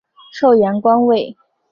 [0.31, 1.37] 授盐官尉。